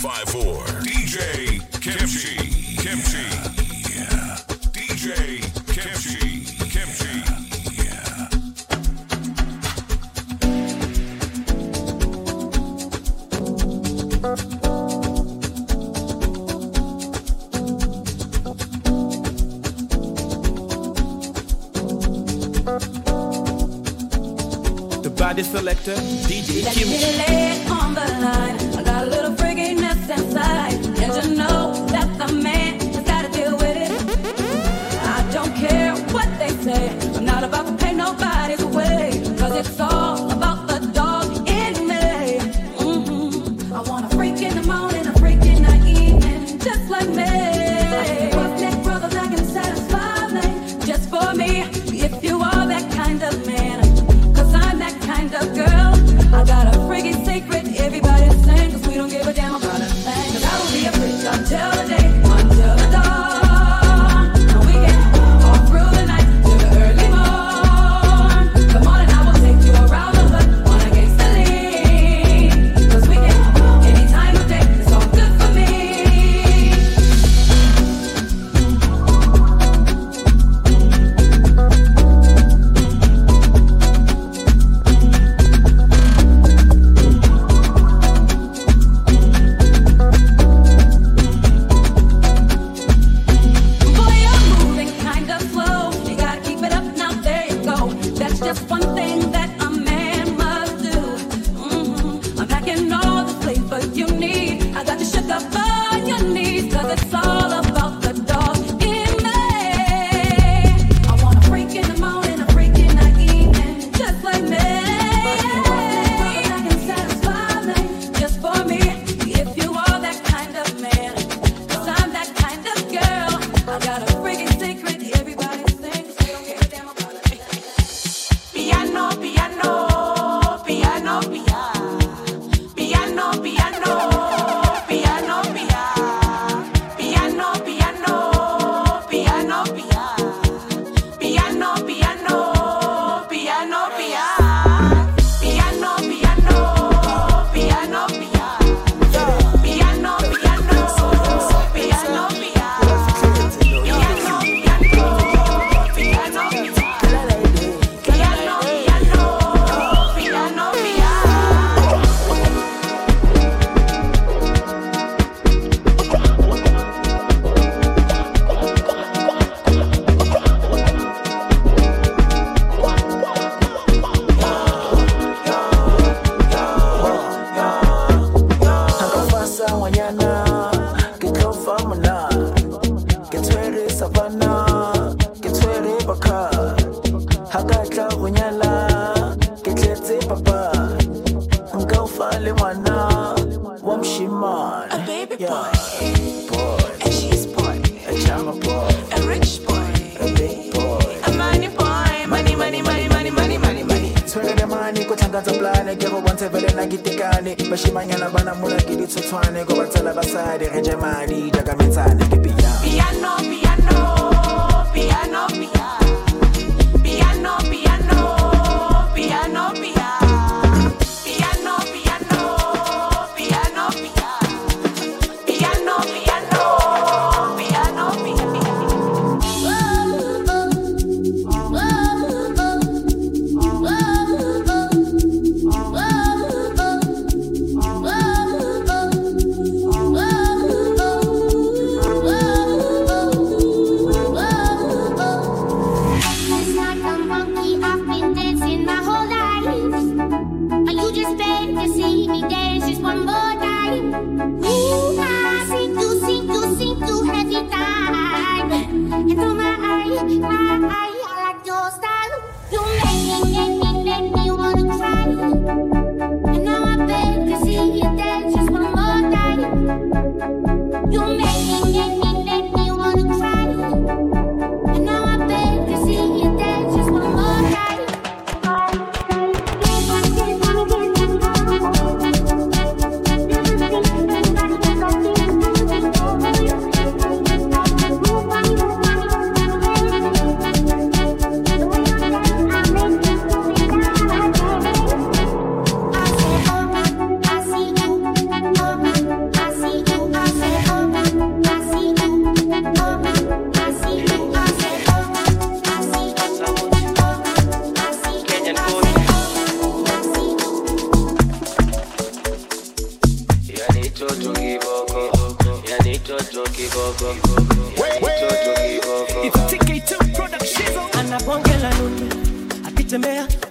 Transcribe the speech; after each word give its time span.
1054. 0.00 0.99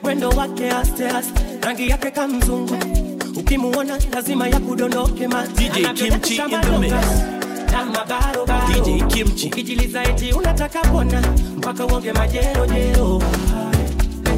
Mwendo 0.10 0.30
wake 0.30 0.70
aste 0.72 1.08
aste. 1.08 1.42
Rangi 1.62 1.90
yake 1.90 2.12
kamzungu 2.12 2.78
ukimuona 3.38 3.98
lazima 4.14 4.48
ya 4.48 4.60
kudondoke 4.60 5.28
mati 5.28 5.70
DJ 5.70 5.86
Kimchi 5.94 6.36
in 6.36 6.50
the 6.50 6.78
mix. 6.80 6.94
na 7.72 7.86
mabarobaro 7.86 8.84
DJ 8.84 9.04
Kimchi. 9.08 9.48
ukijiliza 9.48 10.04
eti 10.04 10.32
unataka 10.34 10.80
pona 10.80 11.22
mpaka 11.58 11.86
uonge 11.86 12.14
majerojero 12.14 13.22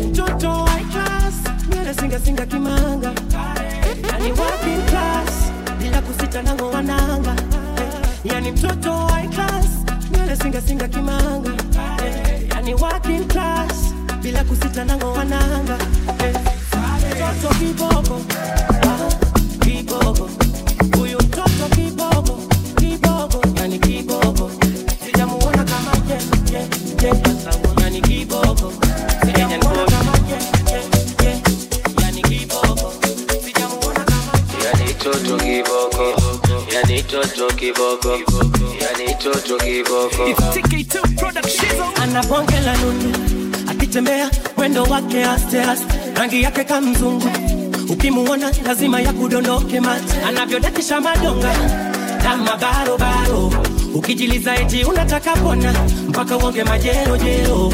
mtoto 0.10 0.52
high 0.52 0.86
class 0.86 1.36
nywele 1.70 2.46
kimanga. 2.46 3.14
Yani 4.12 4.32
working 4.32 4.86
class? 4.90 5.52
Bila 5.80 6.02
kusita 6.02 6.42
nango 6.42 6.70
wananga. 6.70 7.36
Yani 8.24 8.52
mtoto 8.52 8.94
high 9.08 9.28
class 9.28 9.68
nywele 10.12 10.88
kimanga. 10.88 11.52
Yani 12.56 12.74
working 12.74 13.28
class 13.28 13.81
bila 14.22 14.44
kusita 14.44 14.86
nango 14.86 15.12
wananga 15.12 15.78
kiboko 17.60 18.22
ah, 18.88 19.10
huyu 20.98 21.18
mtoto 21.18 21.76
kiboko 21.76 22.40
kiboko 22.80 23.42
yani 23.58 23.80
kiboko 23.80 24.52
sijamuona 25.06 25.64
kama 25.64 25.92
je 26.08 26.18
je 26.52 26.68
je 27.02 27.12
yani 27.82 28.02
kiboko 28.02 28.74
sijamuona 29.26 29.86
kama 29.86 30.14
je 30.30 30.38
je 30.74 30.82
je 31.24 31.42
yani 32.02 32.22
kiboko 32.22 32.94
sijamuona 33.46 34.06
kama 34.06 34.32
yani 34.66 34.94
toto 34.94 35.38
kiboko 35.38 36.14
yani 36.74 37.04
toto 37.04 37.48
kiboko 37.56 38.20
yani 38.82 39.16
toto 39.24 39.58
kiboko 39.58 40.28
It's 40.30 40.42
TK2 40.58 41.18
Production. 41.18 41.94
anabonge 42.04 42.60
la 42.60 42.78
nuni 42.78 43.41
akitembea 43.92 44.30
mwendo 44.58 44.84
wake 44.84 45.26
aste 45.26 45.62
rangi 46.16 46.42
yake 46.44 46.64
kamzungu 46.64 47.30
ukimuona 47.90 48.52
lazima 48.66 49.02
ya 49.02 49.14
kudondoke 49.14 49.80
mate. 49.80 50.22
Anavyodakisha 50.28 51.02
madonga 51.02 51.54
na 52.24 52.38
mabarobaro 52.38 53.54
ukijiliza 53.96 54.56
eti 54.56 54.84
unataka 54.84 55.32
pona 55.36 55.74
mpaka 56.08 56.38
uonge 56.38 56.64
majerojero 56.64 57.74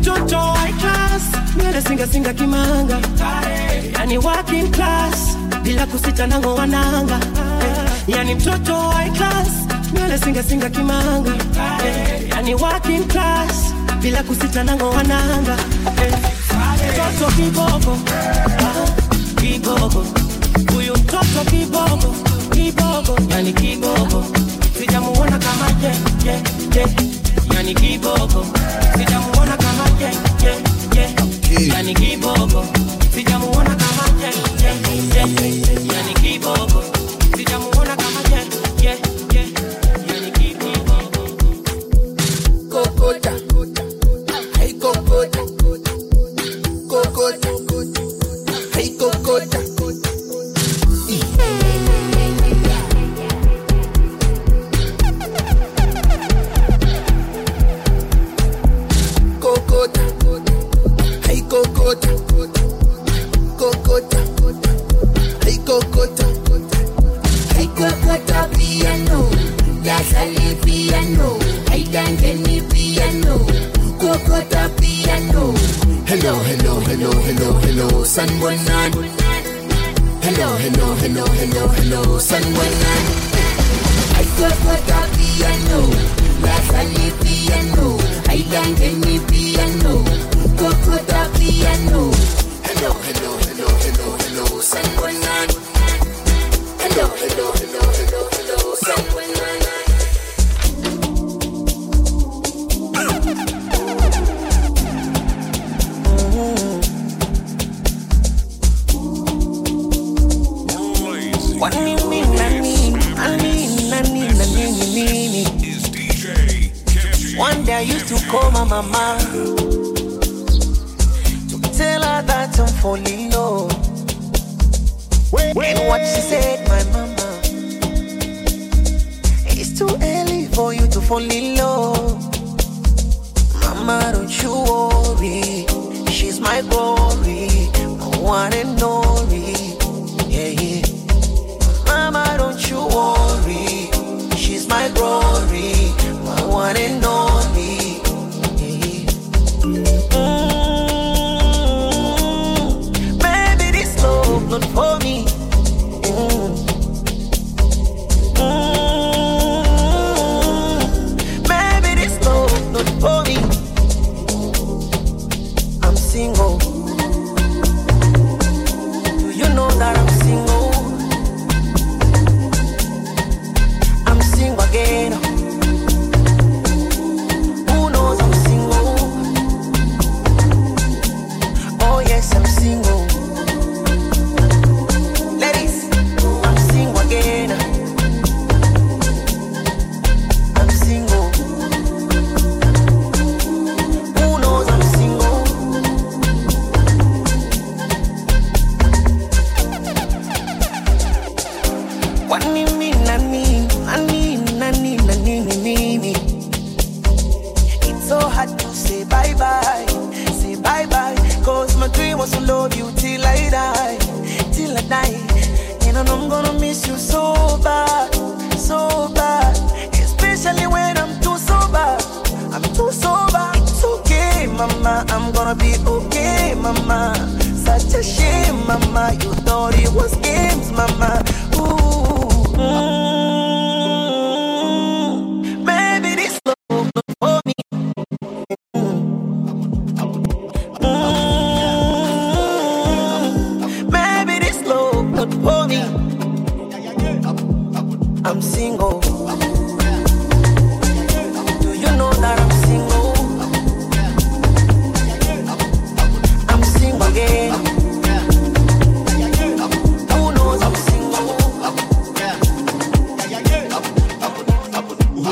mtoto 0.00 0.38
high 0.38 0.72
class 0.72 1.22
singasinga 1.88 2.32
kimanga. 2.32 2.98
Yani 3.98 4.18
working 4.18 4.70
bila 5.62 5.86
kusita 5.86 6.26
nango 6.26 6.54
wananga 6.54 7.20
yani 8.08 8.34
mtoto 8.34 8.74
high 8.90 9.10
class 9.10 9.48
singasinga 10.24 10.70
kimanga. 10.70 11.32
Yani 12.30 12.54
working 12.54 13.04
bila 14.02 14.22
kusita 14.22 14.64
nango 14.64 14.90
wananga. 14.90 15.56
Mtoto 16.92 17.32
kiboko. 17.36 17.98
Ah, 18.58 18.86
kibogo 19.40 20.06
huyu 20.74 20.92
mtoto 20.94 21.44
kibogo 21.50 22.14
kibogo 22.50 23.16
yani 23.30 23.52
kibogo 23.52 24.24
sijamuona 24.78 25.38
kama 25.38 25.66
je 25.80 25.92
je 26.24 26.42
je 26.74 26.86
yani 27.54 27.74
kibogo 27.74 28.46
sijamuona 28.98 29.56
kama 29.56 29.84
je 30.00 30.10
je 30.42 30.54
je 30.94 31.68
yani 31.74 31.94
kibogo 31.94 32.64
sijamuona 33.14 33.70
kama 33.76 34.04
je 34.22 34.32
je 34.62 34.72
je 35.14 35.94
yani 35.94 36.14
kibogo 36.14 36.84
sijamuona 37.36 37.81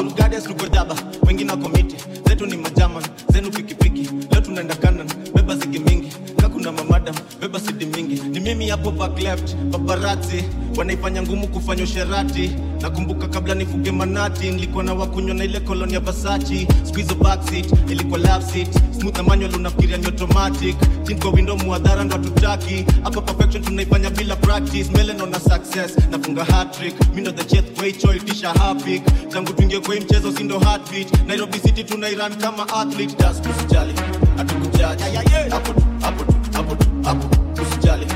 amgades 0.01 0.47
lugojaba 0.47 0.95
wengine 1.27 1.51
wakomiti 1.51 1.97
zetu 2.29 2.47
ni 2.47 2.57
majaman. 2.57 3.03
Zenu 3.33 3.51
pikipiki 3.51 4.09
leo 4.31 4.41
tunaenda 4.41 4.75
kanan 4.75 5.07
beba 5.35 5.57
zigi 5.57 5.79
mingi. 5.79 6.13
Kakuna 6.37 6.73
mamadam. 6.73 7.15
Beba 7.41 7.61
sidi 7.61 7.87
mingi. 7.87 8.21
Ni 8.29 8.41
mimi 8.41 8.69
hapo 8.69 8.91
back 8.91 9.21
left. 9.23 9.57
Wanaifanya 10.77 11.23
ngumu 11.23 11.49
kufanya 11.49 11.85
usherati. 11.85 12.51
Nakumbuka 12.81 13.29
kabla 13.29 13.55
nifuge 13.55 13.91
manati, 13.93 14.51
nilikuwa 14.51 14.85
na 14.85 14.95
wakunywa 14.95 15.35
na 15.35 15.45
ile 15.45 15.61
koloni 15.61 15.95
ya 15.95 16.01
Versace. 16.01 16.69
Squeeze 16.85 17.15
back 17.15 17.43
seat, 17.51 17.91
ilikuwa 17.91 18.19
love 18.19 18.45
seat. 18.53 18.69
Smooth 19.01 19.17
na 19.17 19.23
manual 19.23 19.55
unafikiria 19.57 19.97
ni 19.97 20.07
automatic. 20.07 20.77
Chini 21.07 21.21
window 21.35 21.57
muadhara 21.59 22.05
ndo 22.05 22.17
hatutaki. 22.17 22.85
Hapa 23.03 23.21
perfection 23.23 23.63
tunaifanya 23.63 24.11
bila 24.11 24.37
practice. 24.37 24.91
Mbele 24.91 25.13
naona 25.13 25.41
success, 25.41 25.97
nafunga 26.11 26.45
hat 26.45 26.79
trick. 26.79 26.95
Mimi 27.11 27.21
ndo 27.21 27.33
the 27.33 27.45
jet 27.45 27.79
way 27.81 27.93
choy 27.93 28.19
tisha 28.19 28.51
hapik. 28.53 29.03
Tangu 29.29 29.53
tuingie 29.53 29.81
kwa 29.81 29.95
mchezo 29.97 30.33
si 30.33 30.43
ndo 30.45 30.59
heartbeat. 30.59 31.27
Nairobi 31.27 31.59
City 31.59 31.85
tunairan 31.85 32.35
kama 32.37 32.69
athlete. 32.69 33.15
Just 33.27 33.43
tusijali, 33.45 33.95
hatukujaji. 34.37 35.03
Hapo 35.51 35.73
hapo 36.01 36.25
hapo 36.53 36.77
hapo 37.05 37.37
tusijali. 37.55 38.07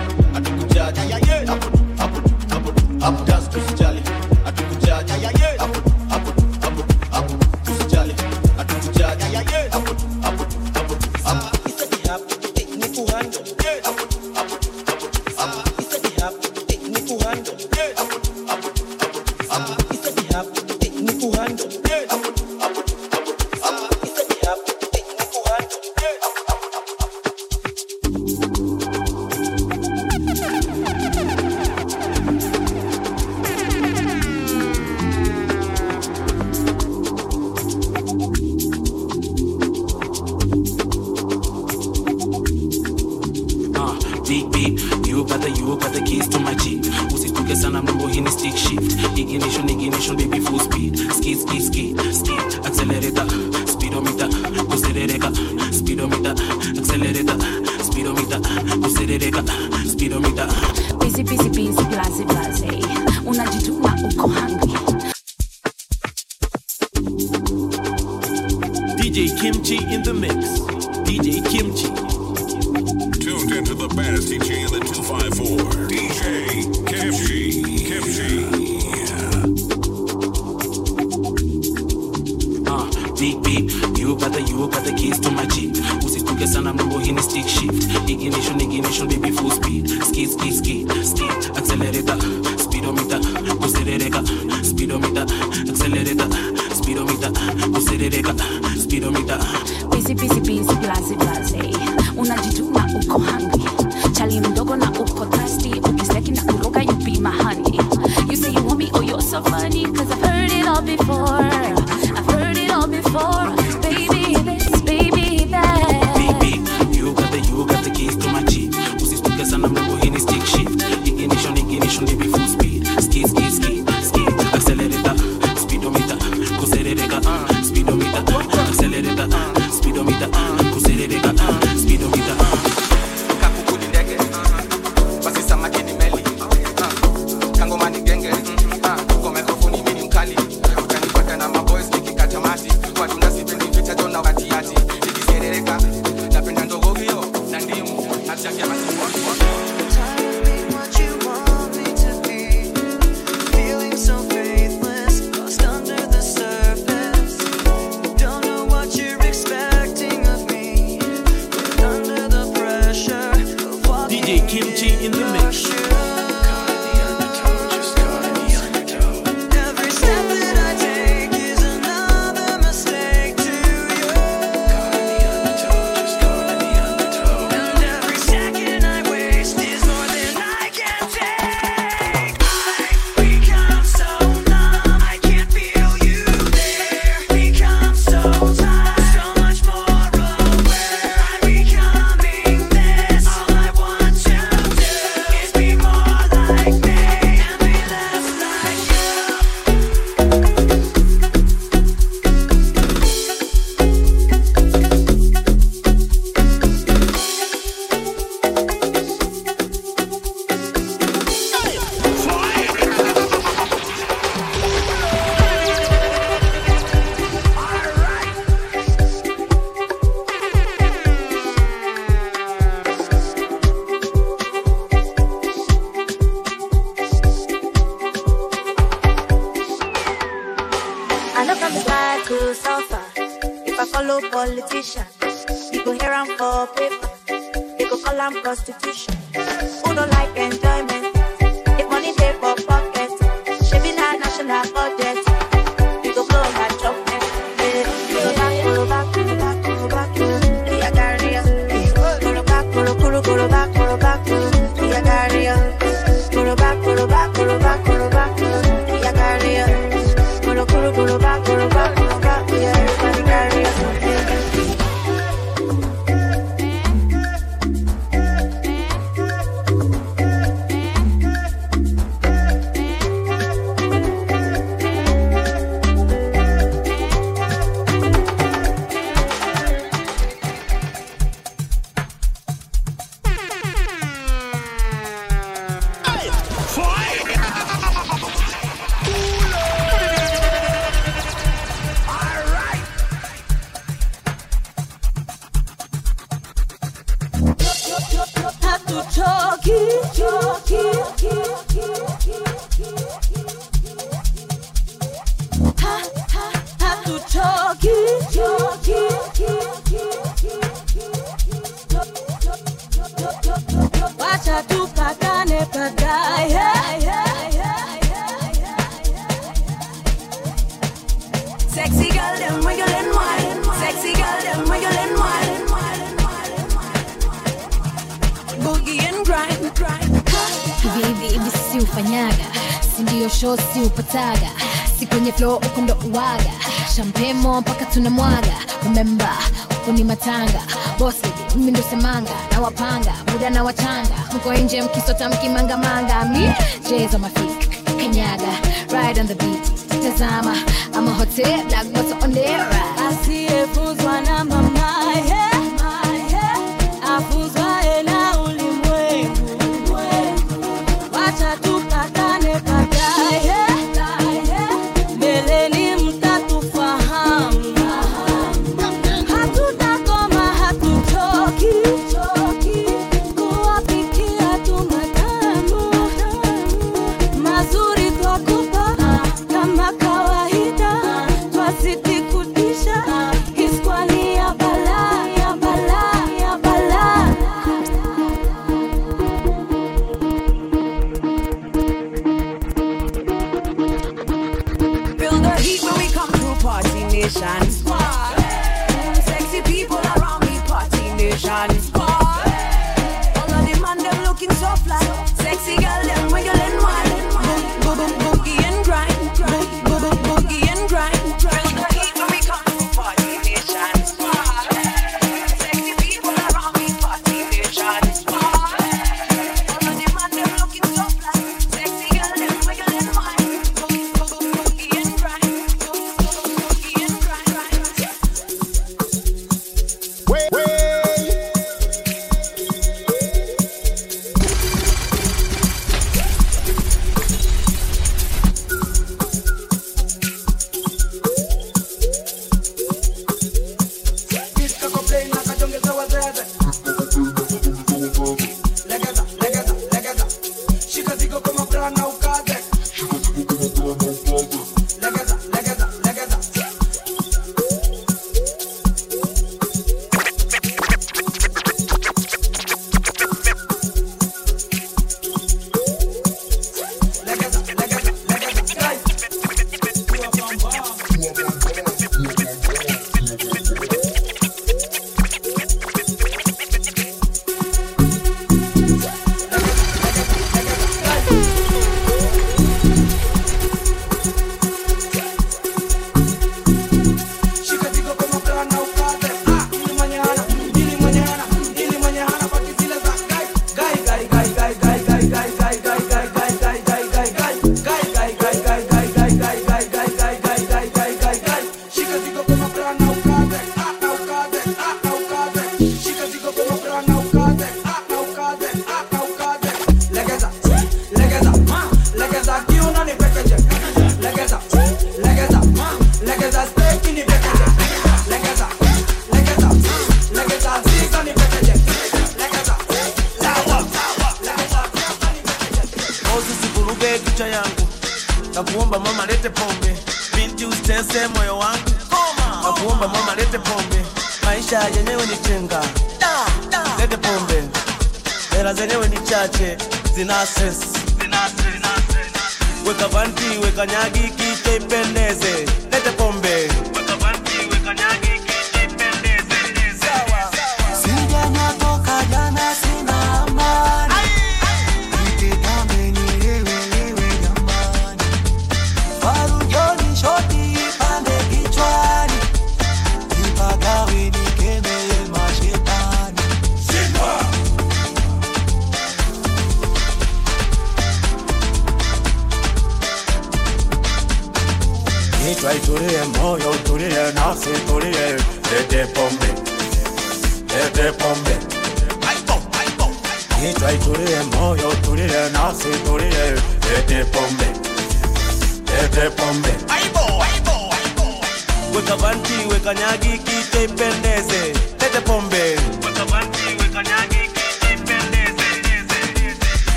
mwisho 333.35 333.57
si 333.73 333.81
upataga 333.81 334.51
si 334.99 335.07
kwenye 335.07 335.33
flo 335.33 335.55
huku 335.55 335.81
ndo 335.81 335.97
uwaga. 336.13 336.51
Shampemo 336.97 337.61
mpaka 337.61 337.85
tunamwaga 337.85 338.53
umemba 338.87 339.29
huku 339.69 339.93
ni 339.93 340.05
matanga. 340.05 340.63
Bosi 340.99 341.19
mimi 341.57 341.71
ndo 341.71 341.83
semanga 341.91 342.31
na 342.53 342.61
wapanga 342.61 343.13
muda 343.33 343.51
na 343.51 343.63
wachanga. 343.65 344.15
Mko 344.37 344.55
nje 344.55 344.83
mkisota 344.83 345.29
mkimangamanga 345.29 346.25
mi 346.25 346.53
jeza 346.91 347.19
mafik 347.19 347.69
kanyaga 347.99 348.53
ride 348.93 349.21
on 349.21 349.27
the 349.29 349.35
beat. 349.35 349.71
Tazama 350.03 350.57
ama 350.97 351.11
hotel 351.11 351.65
black 351.69 351.85
moto 351.87 352.25
on 352.25 352.33
the 352.33 352.41
right 352.43 353.01
asiyefuzwa 353.11 354.21
na 354.21 354.45
mama 354.45 354.74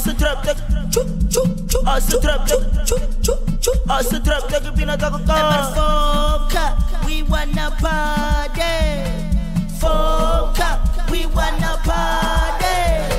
Asa 0.00 0.16
trap 4.24 4.48
tak, 4.48 4.64
we 7.04 7.20
wanna 7.28 7.68
party. 7.76 9.04
We 11.12 11.28
wanna 11.28 11.76
party. 11.84 13.09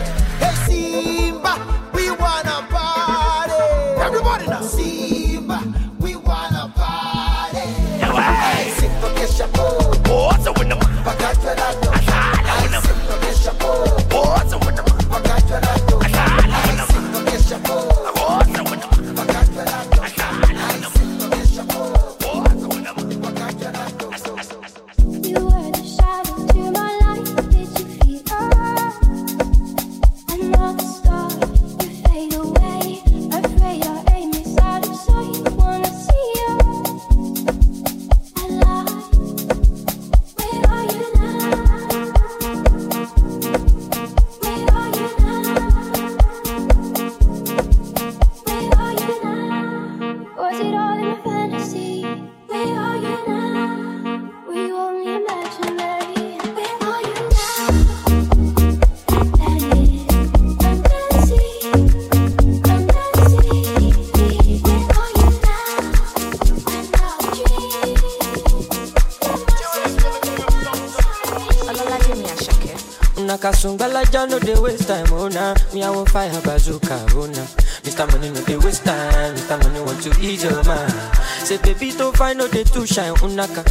Say 81.52 81.58
baby 81.74 81.92
to 82.00 82.14
find 82.14 82.38
no 82.40 82.48
dey 82.48 82.64
too 82.64 82.86
shine, 82.88 83.12
unaka. 83.16 83.68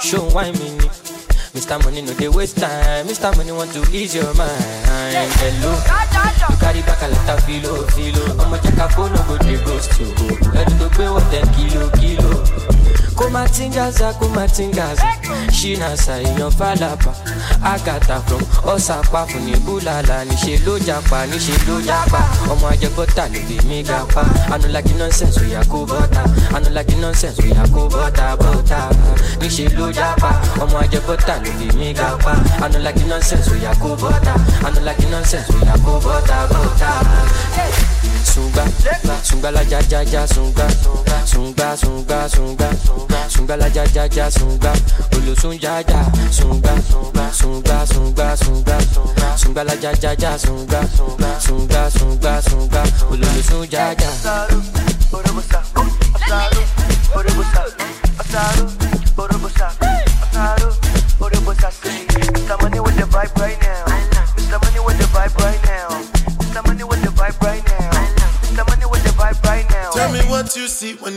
Show 0.00 0.30
why 0.30 0.50
me. 0.52 0.80
Mr. 1.52 1.76
Money 1.84 2.00
no 2.00 2.14
dey 2.14 2.28
waste 2.28 2.56
time, 2.56 3.06
Mr. 3.06 3.36
Money 3.36 3.52
want 3.52 3.70
to 3.74 3.80
ease 3.92 4.14
your 4.14 4.32
mind. 4.32 4.48
Hello, 5.36 5.76
you 6.48 6.56
carry 6.56 6.80
back 6.80 7.02
a 7.02 7.08
lot 7.12 7.28
of 7.36 7.44
filo, 7.44 7.84
filo. 7.92 8.40
I'ma 8.40 8.56
check 8.64 8.78
a 8.78 8.88
phone, 8.88 9.12
no 9.12 9.20
go 9.28 9.36
dey 9.44 9.62
ghost 9.62 10.00
you. 10.00 10.06
Ready 10.56 10.72
to 10.78 10.88
pay 10.96 11.10
what 11.12 11.28
ten 11.30 11.44
kilo, 11.52 11.90
kilo. 12.00 12.71
Kumatingaza 13.22 14.12
kumatingaza 14.18 15.06
èèyàn 16.22 16.50
fàlàpà 16.58 17.12
àgàtà 17.72 18.16
from 18.26 18.42
ọ̀sàpá 18.72 19.20
fún 19.30 19.42
ní 19.46 19.54
búlàlà 19.64 20.16
níṣẹ́ 20.28 20.58
ló 20.66 20.74
japa 20.86 21.18
níṣẹ́ 21.30 21.58
ló 21.68 21.76
japa 21.88 22.20
ọmọ 22.52 22.66
ajẹbọ́tà 22.72 23.24
ló 23.32 23.40
lè 23.48 23.56
mí 23.68 23.78
gapa 23.88 24.22
anulagi 24.54 24.94
nonsense 25.00 25.40
oya 25.44 25.62
kó 25.72 25.78
bọ́tà 25.90 26.22
anulagi 26.56 26.96
nonsense 27.02 27.40
oya 27.46 27.64
kó 27.74 27.82
bọ́tà 27.94 28.26
bọ́tà 28.40 28.78
níṣẹ́ 29.40 29.68
ló 29.78 29.86
japa 29.98 30.30
ọmọ 30.62 30.76
ajẹbọ́tà 30.84 31.34
ló 31.44 31.50
lè 31.60 31.68
mí 31.78 31.88
gapa 31.98 32.32
anulagi 32.64 33.04
nonsense 33.10 33.50
oya 33.54 33.72
kó 33.82 33.88
bọ́tà 34.02 34.34
anulagi 34.66 35.06
nonsense 35.12 35.50
oya 35.60 35.74
kó 35.84 35.92
bọ́tà 36.04 36.36
bọ́tà. 36.50 36.90
Sunga, 38.24 38.64
sunga 39.22 39.50
la 39.50 39.62
ja 39.62 39.80
ja 39.90 40.02
ja 40.02 40.26
sunga, 40.26 40.66
sunga 41.24 41.76
sunga 41.76 42.28
sunga, 42.28 42.70
sunga 43.28 43.56
la 43.56 43.66
ja 43.68 43.84
ja 43.94 44.06
ja 44.06 44.30
sunga, 44.30 44.72
olosun 45.16 45.58
ja 45.60 45.80
ja 45.80 46.04
sunga, 46.30 46.74
sunga 47.32 47.86
sunga 47.86 48.36
sunga, 48.36 48.78
sunga 49.36 49.64
la 49.64 49.74
ja 49.82 49.92
ja 50.02 50.14
ja 50.18 50.38
sunga, 50.38 50.80
sunga 51.40 51.90
sunga 51.90 52.42
sunga, 52.42 52.82
olosun 53.10 53.66
ja 53.70 53.92
ja. 53.92 54.91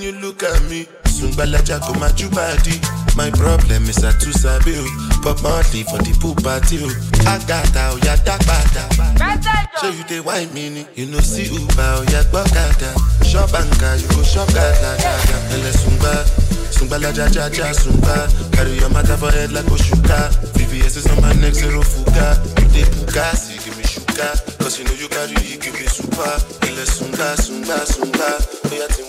You 0.05 0.11
you 0.13 0.21
look 0.21 0.43
at 0.43 0.61
me. 0.69 0.85
Sungbalaja 1.09 1.81
go 1.81 1.97
my 1.97 2.13
body. 2.29 2.77
My 3.17 3.31
problem 3.33 3.89
is 3.89 4.03
I 4.03 4.11
too 4.21 4.31
sabi 4.33 4.77
o. 4.77 4.85
Bob 5.25 5.41
Marley 5.41 5.81
for 5.81 5.97
the 5.97 6.13
pool 6.21 6.35
party 6.45 6.77
oh. 6.77 6.85
o. 6.85 7.25
Agata 7.25 7.89
oya 7.97 8.13
oh, 8.13 8.21
dagbada. 8.21 8.85
So 9.81 9.89
you 9.89 10.03
the 10.05 10.21
wine 10.21 10.53
mini. 10.53 10.85
You 10.93 11.07
know 11.07 11.17
see 11.25 11.49
Uber 11.49 11.73
oh, 11.81 12.05
oya 12.05 12.21
gbọ́kada. 12.29 12.93
Shop 13.25 13.49
anka 13.57 13.97
you 13.97 14.07
go 14.13 14.21
shop 14.21 14.45
gada 14.53 14.93
gada. 15.01 15.37
Ẹlẹ 15.57 15.73
sungba. 15.73 16.13
Sungbalaja 16.69 17.25
ja 17.33 17.49
ja 17.49 17.73
sungba. 17.73 18.29
Carry 18.53 18.77
your 18.77 18.89
matter 18.93 19.17
for 19.17 19.31
head 19.31 19.51
like 19.53 19.65
Oshuka. 19.73 20.29
VVS 20.53 20.97
is 21.01 21.07
on 21.09 21.17
my 21.21 21.33
neck 21.41 21.55
zero 21.55 21.81
fuga. 21.81 22.37
You 22.61 22.67
dey 22.69 22.85
puka 22.93 23.35
see 23.35 23.57
give 23.65 23.73
me 23.77 23.83
sugar. 23.83 24.37
Cause 24.61 24.77
you 24.77 24.85
know 24.85 24.93
you 24.93 25.07
carry 25.09 25.33
it 25.33 25.61
give 25.65 25.73
me 25.73 25.87
super. 25.89 26.35
Ẹlẹ 26.61 26.85
sunga 26.85 27.33
sunga 27.41 27.77
sunga. 27.89 28.29
Oya 28.69 28.87
ti 28.93 29.04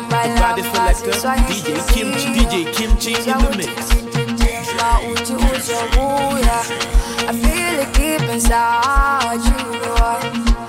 la 0.00 0.28
Body 0.40 0.62
selector, 0.62 1.12
DJ 1.46 1.78
Kimchi, 1.88 2.28
DJ 2.32 2.70
Kimchi 2.72 3.12
in 3.14 3.38
the 3.38 3.56
mix. 3.56 3.88
Tena 4.36 5.00
uthi 5.10 5.34
uzobuya. 5.34 6.58
I 7.28 7.32
feel 7.32 7.80
it 7.80 7.90
deep 7.94 8.28
inside, 8.30 9.40
the 9.44 9.44
you 9.44 10.65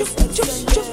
Maradona 0.00 0.89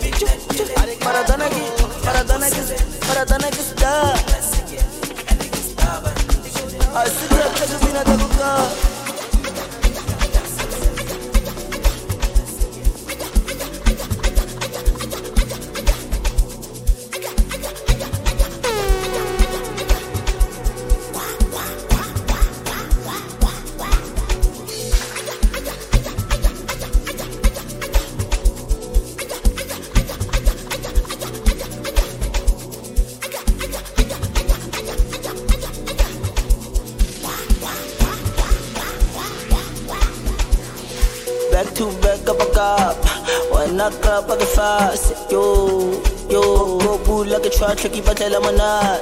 tell 48.17 48.35
'em 48.35 48.45
I'm 48.45 48.57
not. 48.57 49.01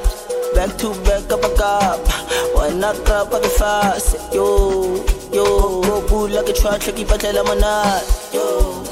Back 0.53 0.77
to 0.79 0.93
back 1.07 1.31
up 1.31 1.43
a 1.43 1.49
cop. 1.55 1.99
When 2.55 2.83
I 2.83 2.93
clap, 3.07 3.33
I 3.33 3.39
get 3.39 3.51
fast. 3.51 4.15
Yo, 4.33 5.03
yo, 5.31 5.81
go 5.81 6.01
boo 6.07 6.27
like 6.27 6.49
a 6.49 6.53
try 6.53 6.77
tricky, 6.77 7.03
but 7.03 7.19
tell 7.19 7.37
'em 7.37 7.47
I'm 7.47 7.59
not. 7.59 8.03
Yo, 8.35 8.83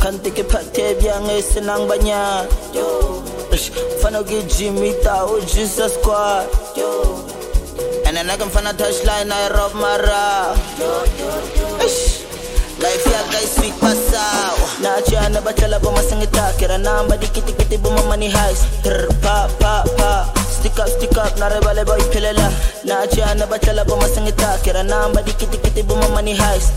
can't 0.00 0.22
take 0.22 0.38
a 0.38 0.44
pate 0.44 0.98
biang 0.98 1.30
es 1.30 1.54
nang 1.56 1.86
banyak. 1.86 2.50
Yo, 2.74 3.22
ish, 3.54 3.70
fano 4.02 4.22
get 4.22 4.50
Jimmy 4.50 4.94
tao 5.02 5.38
Jesus 5.46 5.94
squad. 5.94 6.50
Yo, 6.76 7.22
and 8.06 8.16
then 8.16 8.30
I 8.30 8.36
can 8.36 8.50
find 8.50 8.66
a 8.66 8.72
touchline, 8.72 9.30
I 9.30 9.50
rob 9.54 9.74
my 9.74 9.96
rap. 9.98 10.58
Ish. 10.78 11.43
Life 12.84 13.06
ya 13.08 13.20
guys 13.32 13.48
sweet 13.56 13.72
pasaw 13.80 14.56
Na 14.84 15.00
acha 15.00 15.28
na 15.32 15.40
bachala 15.40 15.80
pa 15.80 15.88
masangita 15.90 16.52
Kira 16.60 16.76
namba 16.78 17.16
di 17.16 17.26
kiti 17.32 17.52
kiti 17.56 17.76
buma 17.80 18.04
money 18.04 18.28
heist. 18.28 18.68
Trr 18.84 19.08
pa 19.24 19.48
pa 19.56 19.80
pa 19.96 20.28
Stick 20.52 20.76
up 20.78 20.88
stick 20.92 21.16
up 21.16 21.32
na 21.40 21.48
rebale 21.48 21.84
boy 21.88 22.00
pilela 22.12 22.52
Na 22.84 23.00
acha 23.08 23.32
na 23.40 23.46
bachala 23.48 23.88
pa 23.88 23.96
masangita 23.96 24.60
Kira 24.60 24.82
namba 24.84 25.24
di 25.24 25.32
kiti 25.32 25.56
kiti 25.58 25.82
buma 25.82 26.08
money 26.12 26.36
heist. 26.36 26.72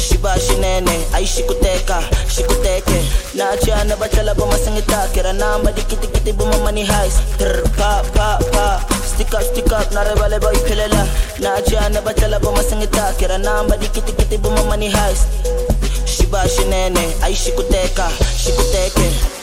Shiba 0.00 0.34
shinene 0.40 0.96
ay 1.14 1.22
shikuteka 1.28 2.00
shikuteke. 2.26 2.98
Na 3.38 3.54
acha 3.54 3.84
na 3.86 3.94
bachala 3.96 4.34
pa 4.34 4.44
masangita 4.50 5.06
Kira 5.14 5.32
namba 5.32 5.70
di 5.70 5.82
kiti 5.86 6.08
kiti 6.10 6.32
buma 6.32 6.58
money 6.66 6.82
heist. 6.82 7.22
Trr 7.38 7.62
pa 7.78 8.02
pa 8.10 8.38
pa 8.50 8.82
Stick 9.20 9.34
up, 9.34 9.42
stick 9.42 9.72
up, 9.72 9.92
na 9.92 10.02
rebale 10.02 10.40
boy 10.40 10.56
pilela 10.64 11.06
Na 11.40 11.54
acha 11.56 11.92
na 11.92 12.00
bachala 12.00 12.40
pa 12.40 12.52
masangita 12.52 13.12
Kira 13.18 13.36
namba 13.36 13.76
di 13.76 13.86
kiti 13.88 14.38
buma 14.38 14.64
money 14.64 14.88
heist. 14.88 15.28
Shiba 16.06 16.48
shinene 16.48 17.04
ay 17.22 17.34
shikuteka 17.34 18.08
shikuteke 18.40 19.39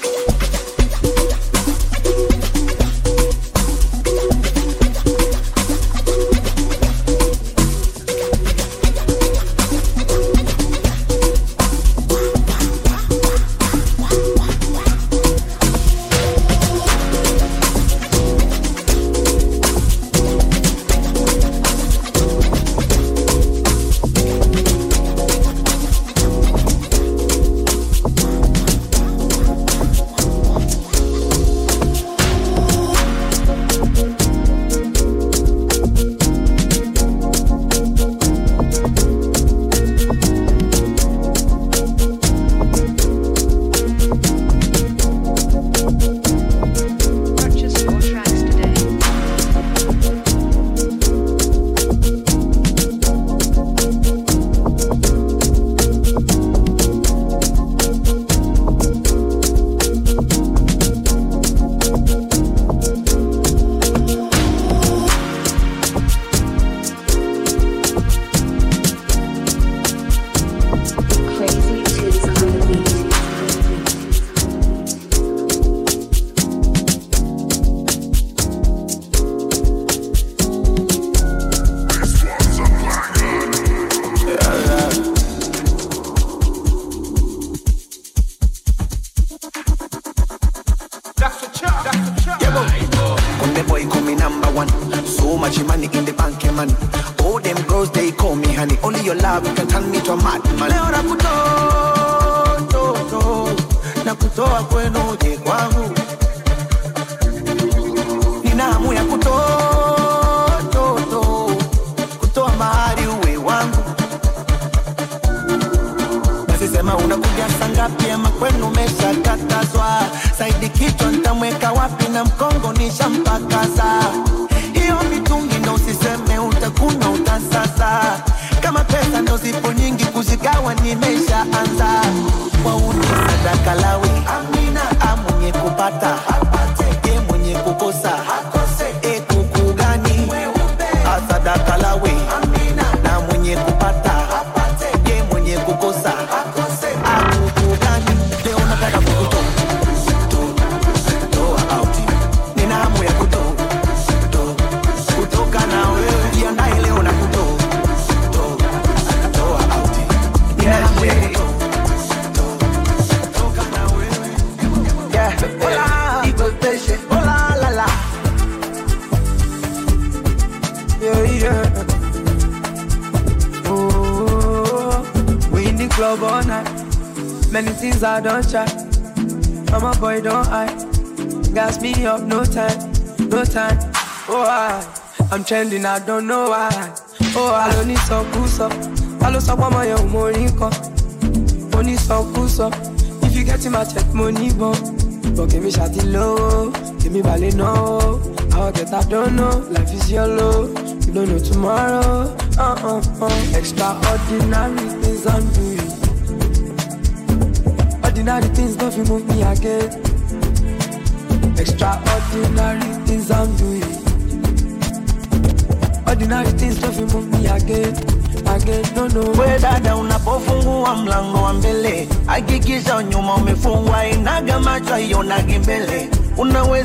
trending, 185.48 185.86
I 185.86 186.00
don't 186.00 186.17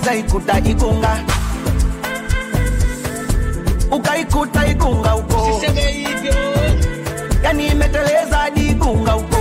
ukaizaiikuta 0.03 0.59
igunga, 0.59 1.19
ukaikuta 3.91 4.67
igunga 4.67 5.15
uko. 5.17 5.61
Yani 7.43 7.67
imeteleza 7.67 8.51
di 8.55 8.67
ikunga 8.69 9.17
uko. 9.17 9.39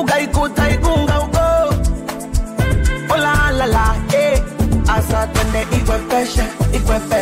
Ukaikuta 0.00 0.70
igunga 0.70 1.20
uko. 1.20 1.74
Olalala 3.14 3.94
eh. 4.14 4.42
asa 4.88 5.26
twende 5.26 5.62
ikwepeshe 5.76 6.44
ikwepe 6.74 7.20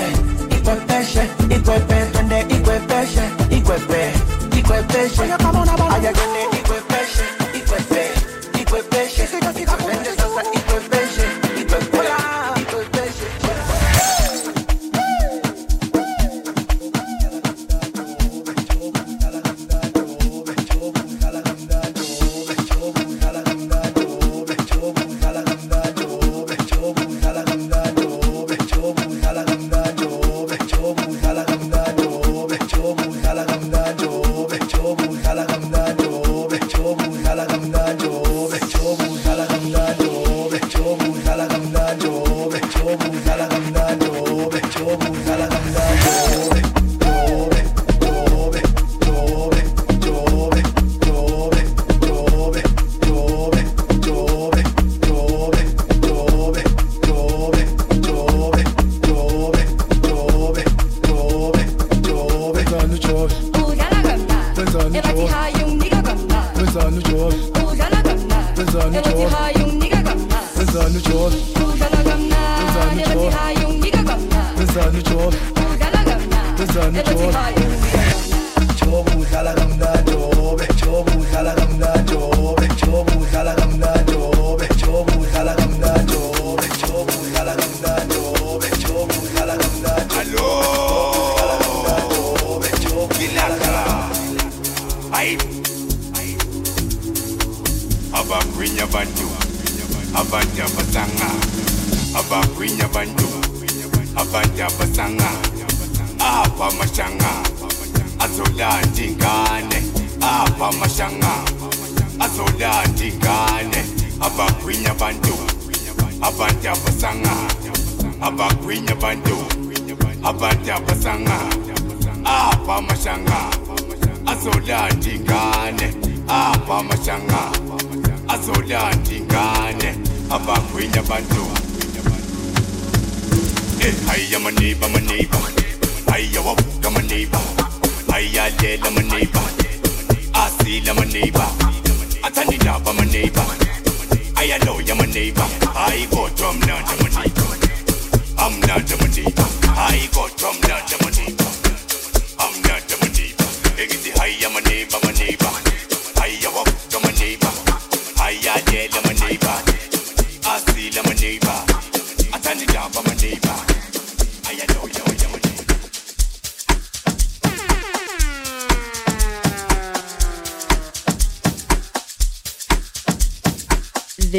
ikwepeshe 0.57 1.23
ikwepe 1.51 1.97
twende 2.13 2.41
ikwepeshe 2.57 3.25
ikwepe 3.51 4.13
ikwepeshe 4.59 5.23
aya 5.23 6.13
twende 6.13 6.43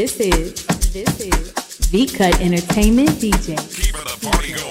This 0.01 0.19
is 0.19 0.65
this 0.93 1.19
is 1.19 1.51
V 1.89 2.07
Cut 2.07 2.41
Entertainment 2.41 3.09
DJ. 3.21 3.55
Keep 3.69 3.93
the 3.93 4.27
party 4.31 4.53
going. 4.53 4.70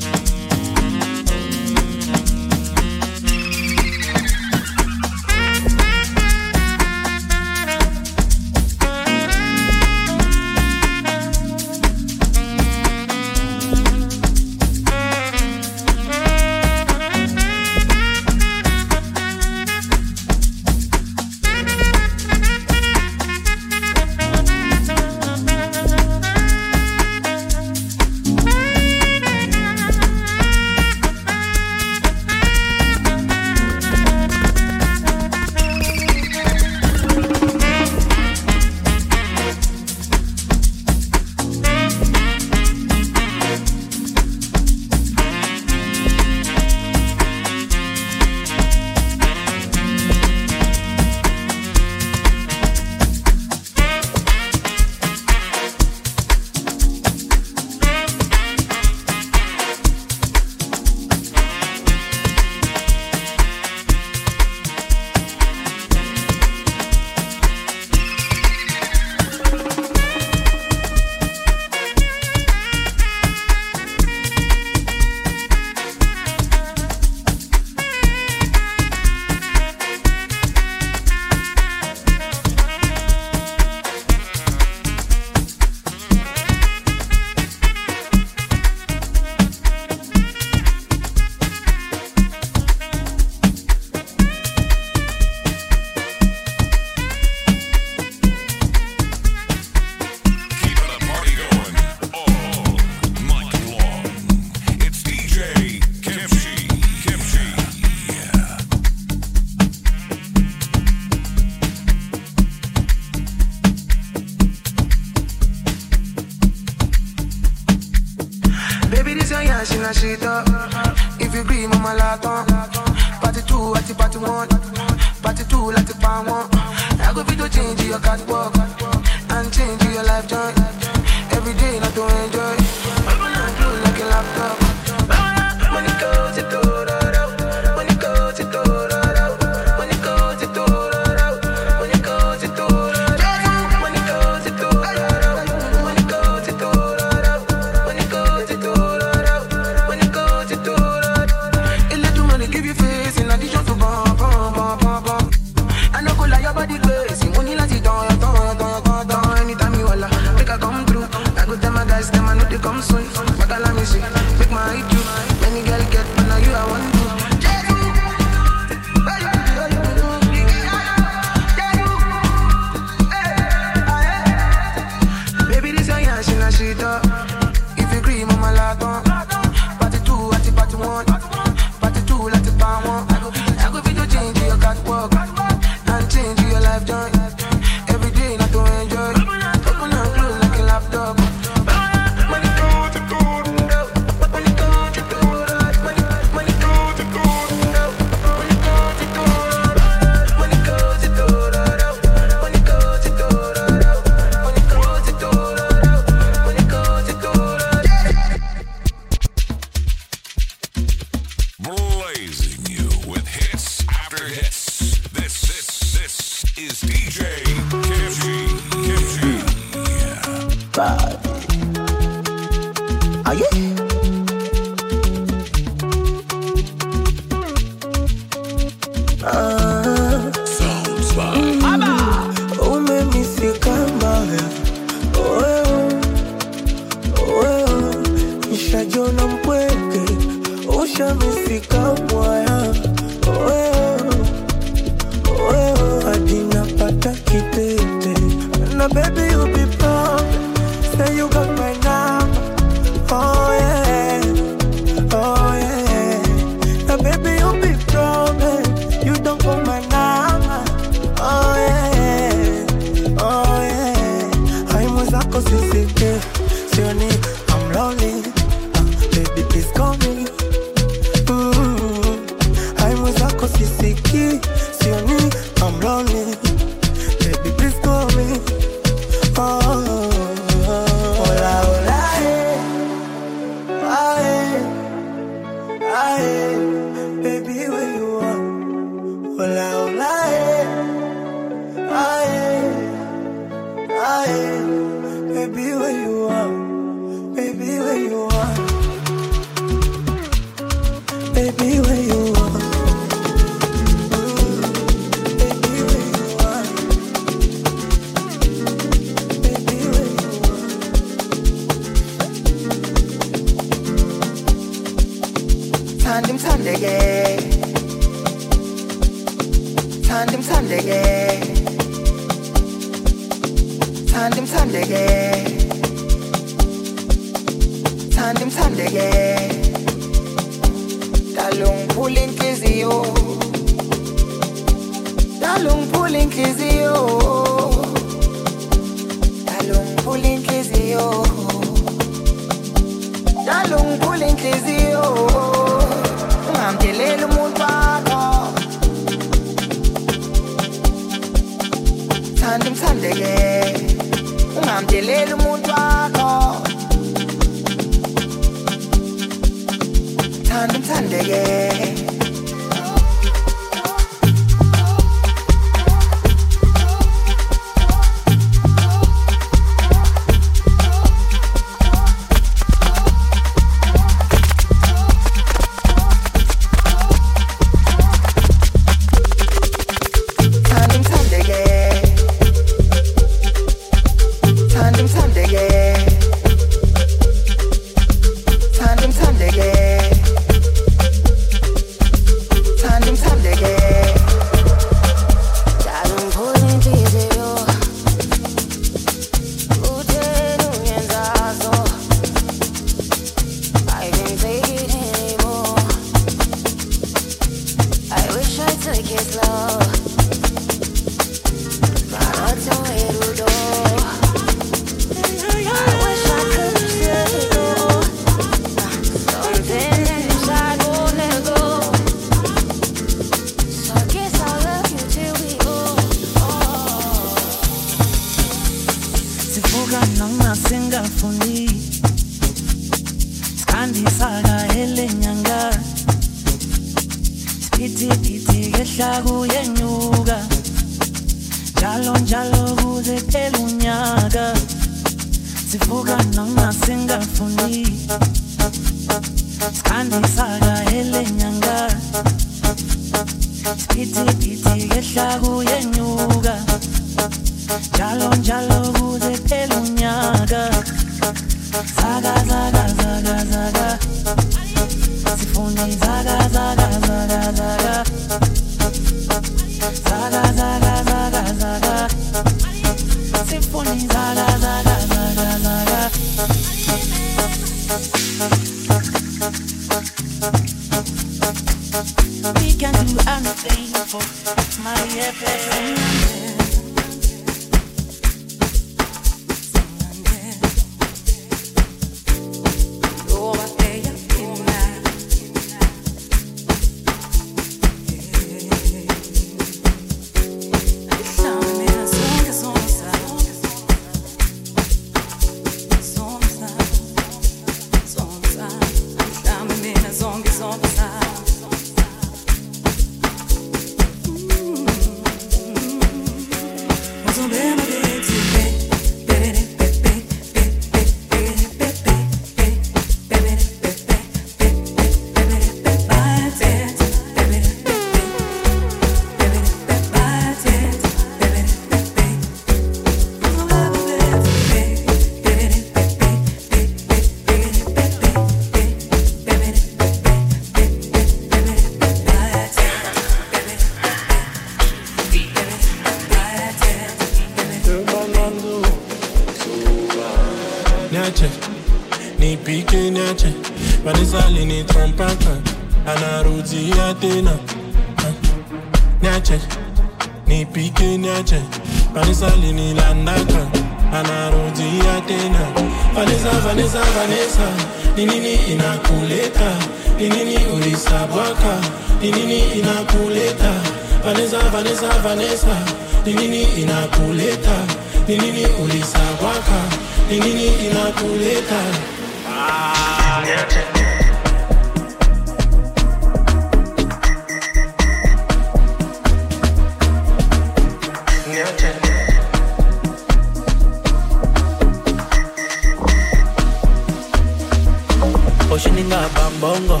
Bambongo 599.62 600.00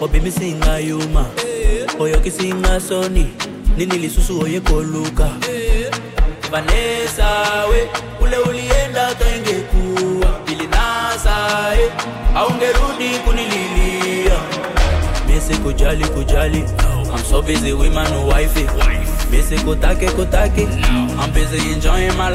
obimisinga 0.00 0.78
yuma. 0.78 1.26
Oyokisinga 1.98 2.80
soni. 2.80 3.26
Nini 3.76 3.98
lisusu 3.98 4.40
oyekoluka 4.40 5.28
vanesa 6.50 7.26
we 7.70 7.88
ule 8.20 8.36
ulienda 8.38 9.14
kaingekuwa 9.14 10.40
ilinasa 10.52 11.36
aungerudi 12.34 13.18
kunililia. 13.24 14.38
Misi 15.26 15.54
kujali 15.62 16.04
kujali. 16.04 16.64
I'm 17.10 17.24
so 17.30 17.42
busy 17.42 17.72
with 17.72 17.92
my 17.94 18.04
kutake 19.58 20.10
kutake. 20.10 20.62
I'm 20.62 21.32
busy 21.32 21.72
enjoying 21.72 22.16
my 22.16 22.30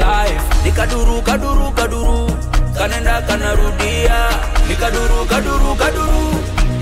Nikaduru 0.64 1.22
kaduru 1.22 1.70
kaduru. 1.72 2.30
Kanenda 2.78 3.22
kanarudia. 3.22 4.28
Nikaduru 4.68 5.24
kaduru 5.28 5.74
kaduru 5.74 6.31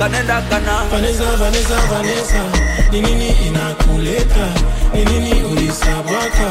Kanenda 0.01 0.41
kana 0.49 0.85
Vanessa, 0.91 1.37
Vanessa, 1.37 1.77
Vanessa, 1.93 2.43
ni 2.91 3.01
inakuleta? 3.47 4.47
Ni 4.95 5.05
nini 5.05 5.43
ulisabwaka? 5.45 6.49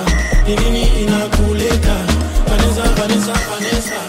Ni 0.47 0.55
nini 0.55 0.83
inakuleta? 1.01 1.95
Vanessa, 2.49 2.83
Vanessa, 2.97 3.33
Vanessa, 3.49 3.99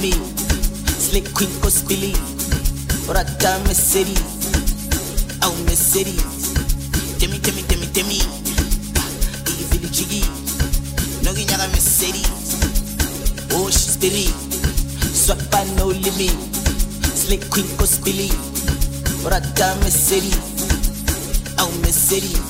me. 0.00 0.12
Slick 0.98 1.32
quick 1.34 1.50
go 1.60 1.68
spilly. 1.68 2.12
Rata 3.06 3.60
me 3.68 3.74
city. 3.74 4.16
Oh 5.42 5.54
me 5.66 5.74
city. 5.74 6.16
Demi 7.18 7.38
demi 7.38 7.62
demi 7.68 7.86
demi. 7.92 8.20
Evil 9.60 9.88
jiggy. 9.92 10.22
No 11.22 11.32
ginyaga 11.32 11.68
me 11.72 11.80
city. 11.80 12.24
Oh 13.52 13.68
she's 13.68 13.96
spilly. 13.96 14.28
Swapa 15.12 15.64
no 15.76 15.86
limit. 15.86 16.36
Slick 17.14 17.48
quick 17.50 17.68
go 17.76 17.84
spilly. 17.84 18.30
Rata 19.24 19.76
me 19.84 19.90
city. 19.90 20.32
Oh 21.58 21.70
me 21.82 21.92
city. 21.92 22.49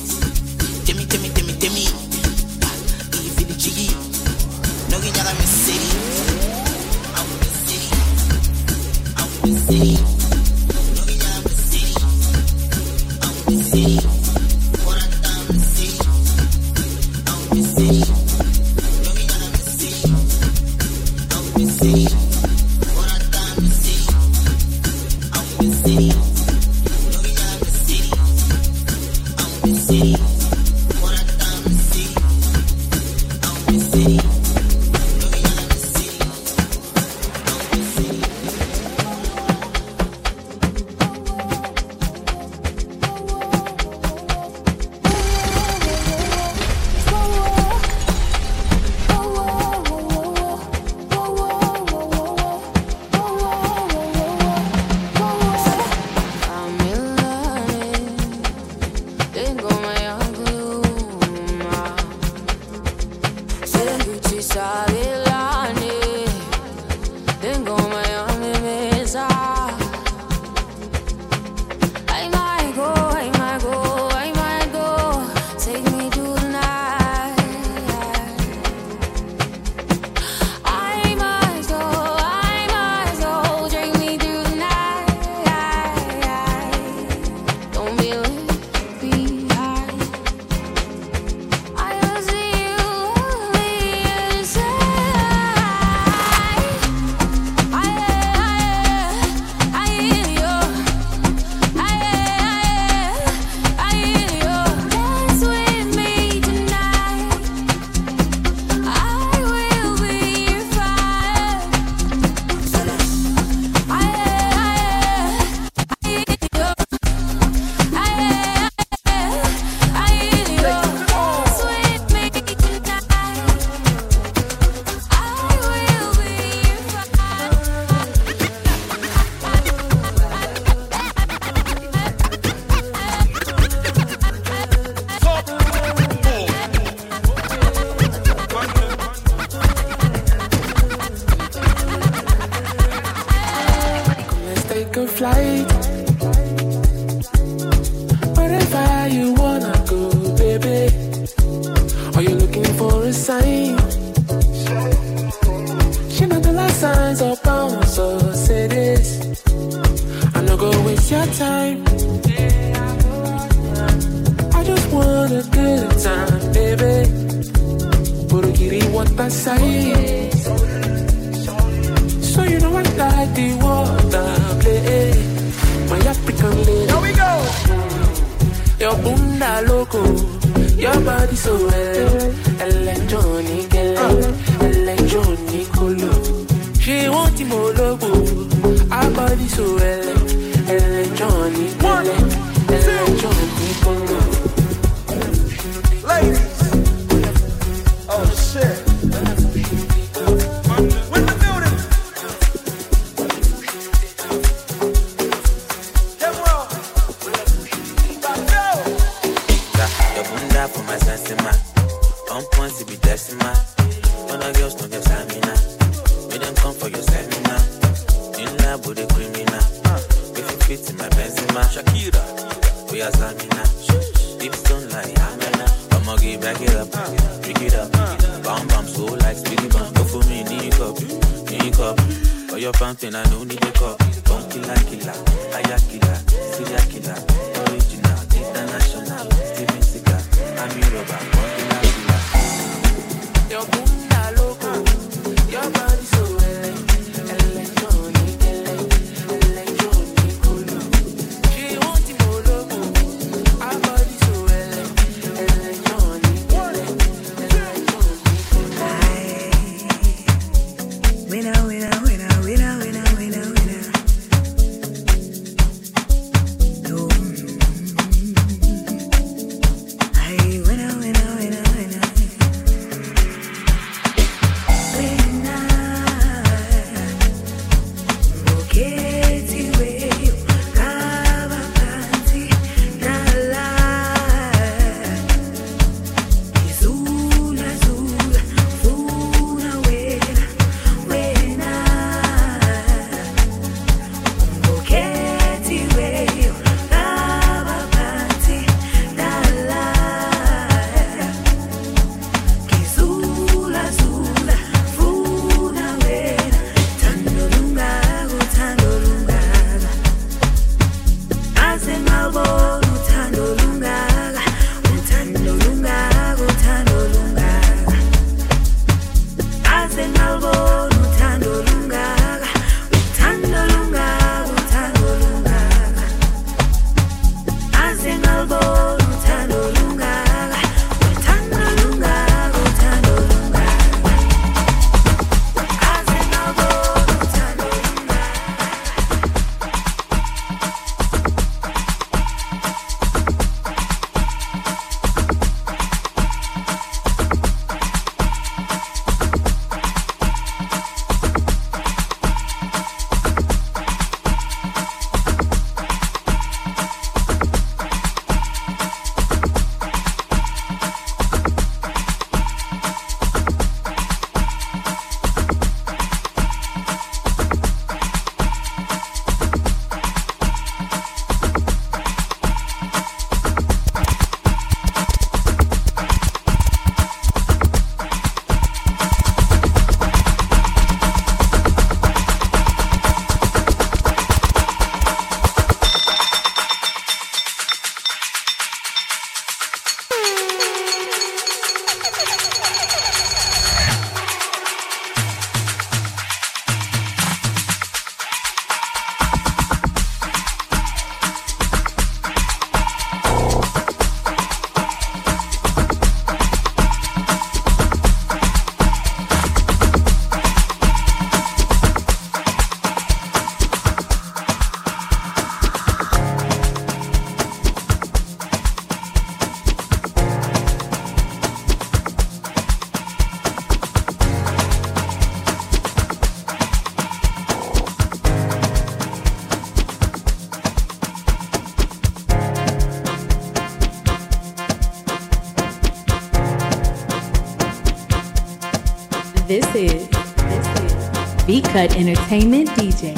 Cut 441.73 441.95
Entertainment 441.95 442.69
DJ. 442.71 443.15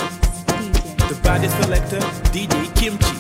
The 1.09 1.19
baddest 1.23 1.57
selector, 1.63 2.01
DJ 2.33 2.75
Kimchi. 2.77 3.12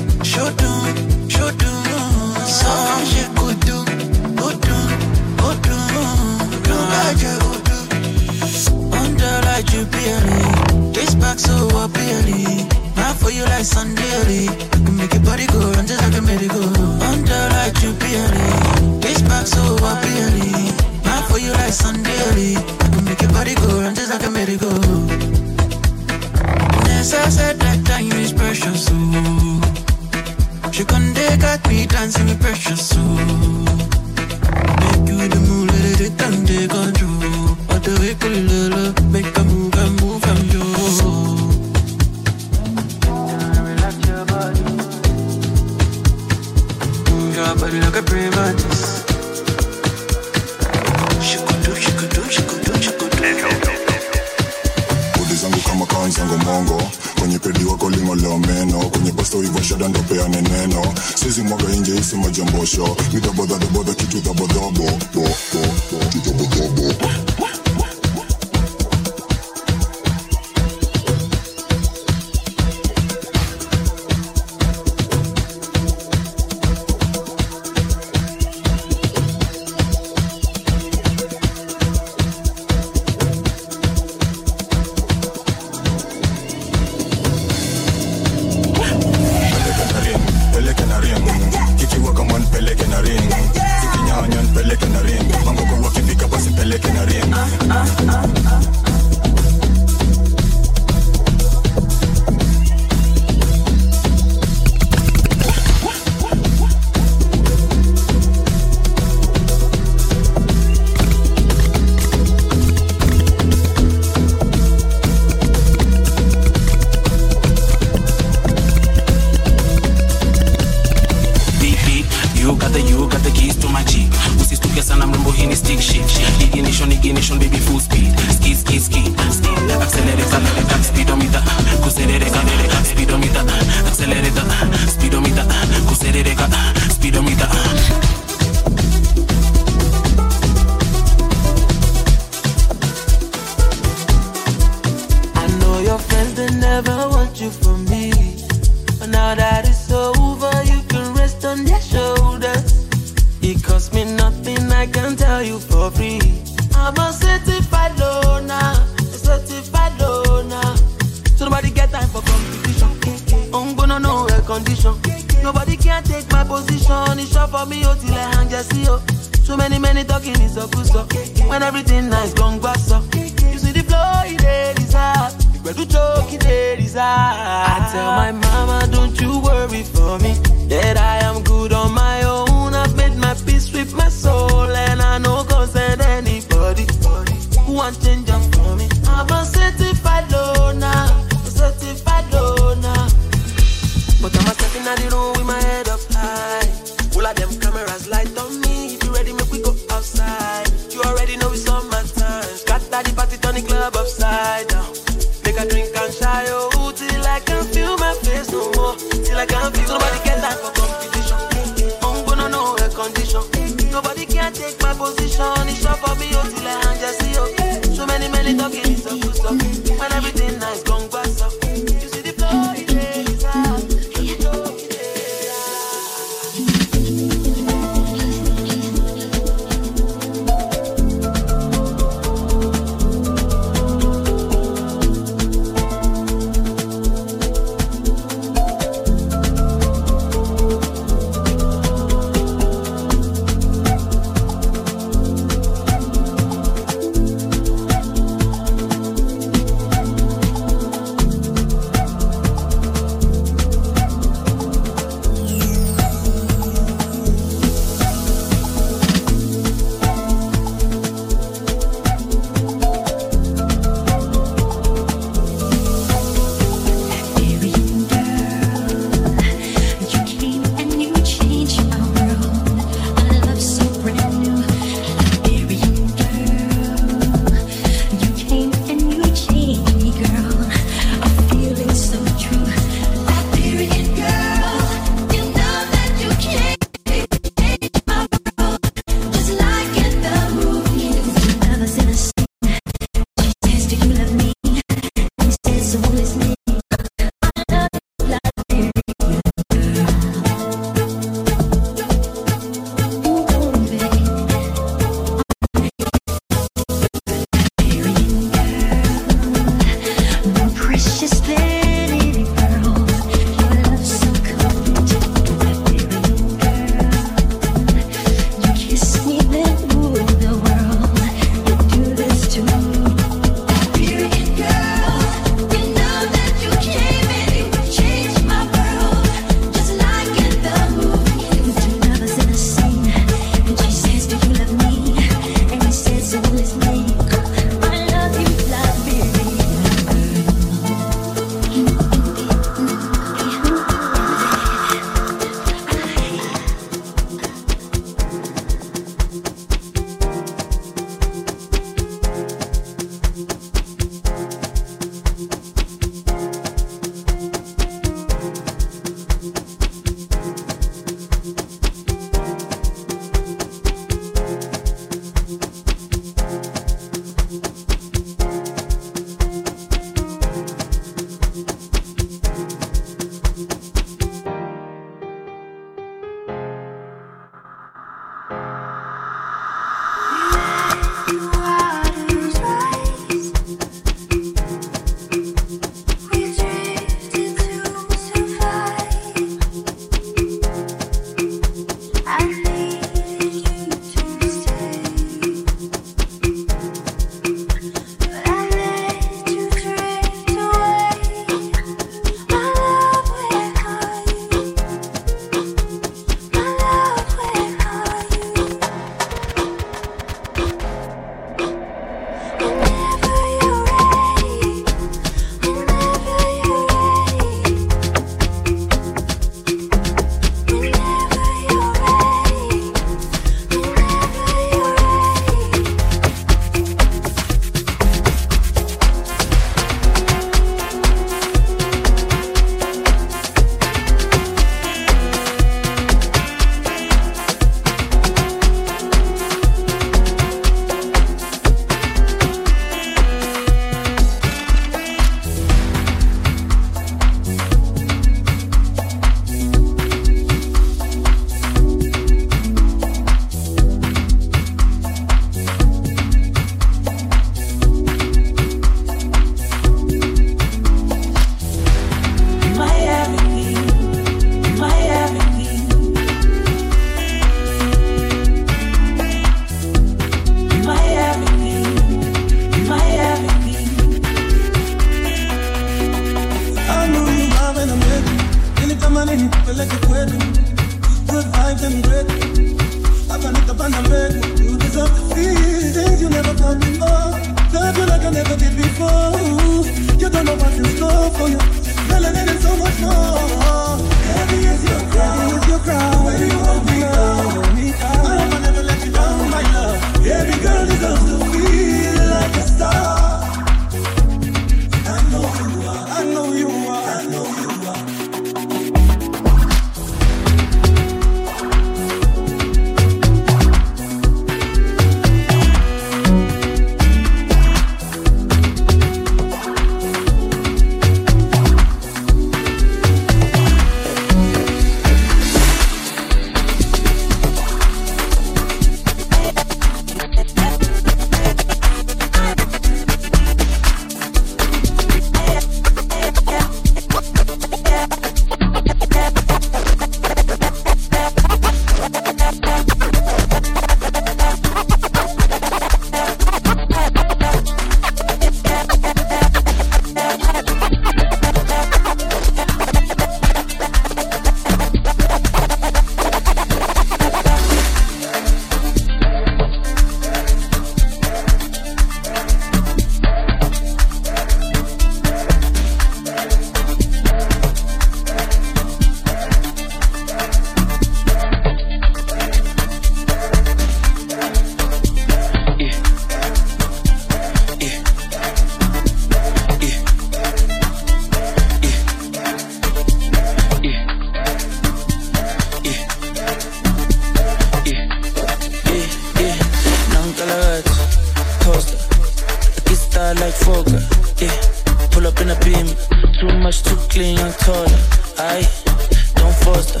Don't 599.64 599.74
foster. 599.74 600.00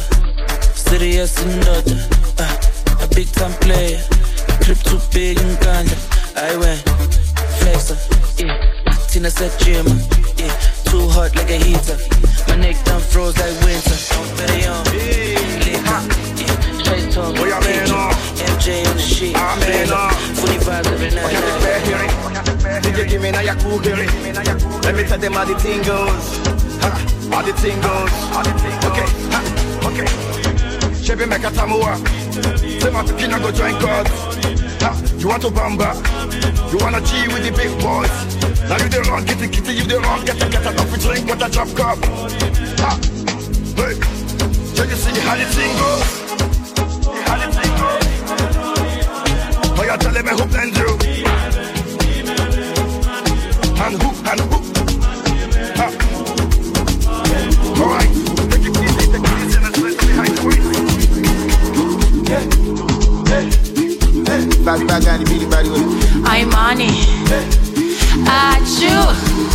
Serious 0.74 1.36
and 1.42 1.62
daughter. 1.64 1.98
Uh, 2.38 3.04
a 3.04 3.08
big 3.14 3.30
time 3.32 3.52
player. 3.60 4.00
Trip 4.60 4.78
too 4.78 4.98
big 5.12 5.38
and 5.38 5.56
ganja. 5.58 5.96
I 6.36 6.56
went 6.56 6.80
flexer. 7.60 7.96
Yeah, 8.38 9.06
Tina 9.08 9.30
said 9.30 9.52
gym. 9.60 9.86
Yeah, 10.36 10.54
too 10.84 11.08
hot 11.08 11.34
like 11.36 11.50
a 11.50 11.58
heater. 11.58 11.98
My 12.48 12.56
neck 12.56 12.76
done 12.84 13.00
froze 13.00 13.36
like 13.38 13.56
winter. 13.64 13.96
Don't 14.12 14.30
bet 14.36 14.50
it 14.50 14.68
on 14.68 14.84
me. 14.92 15.36
Later. 15.64 16.00
Yeah, 16.40 16.56
straight 16.82 17.10
talk. 17.12 17.34
MJ 17.34 18.86
on 18.86 18.96
the 18.96 19.02
sheet. 19.02 19.36
Funny 19.36 20.58
vibes 20.58 20.86
every 20.92 21.10
night. 21.10 21.34
DJ 22.82 23.08
give 23.08 23.22
me 23.22 23.30
now 23.30 23.40
your 23.40 23.54
cool. 23.56 23.78
Let 23.78 24.94
me 24.94 25.04
tell 25.04 25.18
them 25.18 25.32
how 25.32 25.44
the 25.44 25.58
thing 25.58 25.82
goes. 25.82 26.73
How 26.84 27.42
the 27.42 27.52
thing 27.54 27.80
goes. 27.80 28.12
Okay, 28.88 29.08
ha, 29.32 29.40
okay. 29.88 30.06
Chevy 31.02 31.26
make 31.26 31.44
a 31.44 31.50
tamua. 31.50 31.96
Say 32.80 32.90
my 32.90 33.02
picking 33.02 33.30
go 33.30 33.50
join 33.52 33.78
God. 33.80 34.08
Ha, 34.82 34.90
you 35.18 35.28
want 35.28 35.42
to 35.42 35.48
bamba? 35.48 35.94
You 36.70 36.78
wanna 36.78 37.00
G 37.00 37.28
with 37.28 37.44
the 37.44 37.52
big 37.52 37.72
boys? 37.80 38.14
Now 38.68 38.76
you 38.82 38.88
the 38.88 39.00
wrong, 39.08 39.24
kitty 39.24 39.48
kitty, 39.48 39.72
you 39.74 39.84
the 39.84 40.00
wrong, 40.00 40.24
get 40.24 40.42
a 40.42 40.48
get 40.48 40.66
a 40.66 40.72
coffee 40.74 41.00
drink 41.00 41.26
with 41.28 41.42
a 41.42 41.48
drop 41.50 41.68
cup. 41.74 41.98
Ha, 42.80 42.98
hey, 43.76 43.94
so 44.74 44.84
you 44.84 44.96
see 44.96 45.20
how 45.20 45.36
the 45.36 45.46
thing 45.56 45.72
goes. 45.80 46.08
How 47.26 47.36
the 47.40 47.46
thing 47.52 47.72
goes. 47.80 48.04
Oh, 49.78 49.84
you're 49.84 49.98
telling 49.98 50.24
me 50.24 50.32
who 50.32 50.44
blend 50.46 50.76
you? 50.76 51.14
and 53.84 54.02
who 54.02 54.30
and 54.30 54.40
who. 54.40 54.63
Bad 64.64 65.06
and 65.06 65.24
Billy 65.28 65.46
bad 65.46 65.66
way. 65.66 65.84
I'm 66.24 66.48
money. 66.48 66.88
Achu 68.26 68.90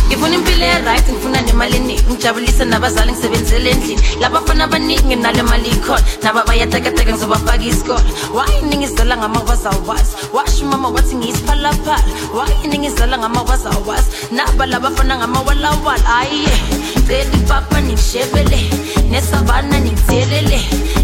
ngifuna 0.08 0.34
impilo 0.34 0.64
eright 0.64 1.08
ngifuna 1.08 1.40
nemali 1.40 1.76
eningi 1.76 2.02
ngijabulise 2.10 2.64
nabazali 2.64 3.12
ngisebenzele 3.12 3.70
endlini. 3.70 4.02
Labafana 4.20 4.64
abaningi 4.64 5.04
nginale 5.04 5.42
mali 5.42 5.68
ikhona 5.68 6.02
naba 6.22 6.44
bayatekateka 6.44 7.12
ngizobafaka 7.12 7.64
isikole. 7.64 8.12
Wayini 8.34 8.76
ngizala 8.76 9.16
ngama 9.16 9.40
wazawazi 9.40 10.16
washo 10.32 10.64
umama 10.64 10.88
wathi 10.88 11.16
ngiyisiphalaphala. 11.16 12.04
Wayini 12.34 12.78
ngizala 12.78 13.18
ngama 13.18 13.42
wazawazi 13.42 14.10
naba 14.32 14.66
labafana 14.66 15.16
ngamawalawala 15.18 16.16
ayiye 16.18 16.58
cela 17.06 17.34
ipapa 17.34 17.80
ningishebele 17.80 18.70
nesavana 19.10 19.80
ningithelele. 19.80 20.60